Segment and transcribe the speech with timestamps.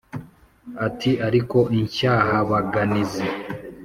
[0.85, 3.25] Ati» Ariko Incyahabaganizi